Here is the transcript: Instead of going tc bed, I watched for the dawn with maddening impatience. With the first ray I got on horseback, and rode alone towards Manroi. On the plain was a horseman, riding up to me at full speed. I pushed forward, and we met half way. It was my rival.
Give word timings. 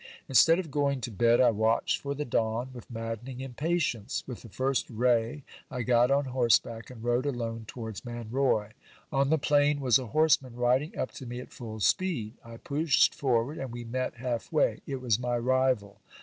Instead 0.27 0.57
of 0.57 0.71
going 0.71 0.99
tc 0.99 1.15
bed, 1.15 1.39
I 1.39 1.51
watched 1.51 1.99
for 1.99 2.15
the 2.15 2.25
dawn 2.25 2.69
with 2.73 2.89
maddening 2.89 3.39
impatience. 3.39 4.23
With 4.25 4.41
the 4.41 4.49
first 4.49 4.87
ray 4.89 5.43
I 5.69 5.83
got 5.83 6.09
on 6.09 6.25
horseback, 6.25 6.89
and 6.89 7.03
rode 7.03 7.27
alone 7.27 7.65
towards 7.67 8.01
Manroi. 8.03 8.71
On 9.11 9.29
the 9.29 9.37
plain 9.37 9.79
was 9.79 9.99
a 9.99 10.07
horseman, 10.07 10.55
riding 10.55 10.97
up 10.97 11.11
to 11.11 11.27
me 11.27 11.39
at 11.39 11.53
full 11.53 11.79
speed. 11.81 12.33
I 12.43 12.57
pushed 12.57 13.13
forward, 13.13 13.59
and 13.59 13.71
we 13.71 13.83
met 13.83 14.15
half 14.15 14.51
way. 14.51 14.79
It 14.87 15.01
was 15.01 15.19
my 15.19 15.37
rival. 15.37 16.01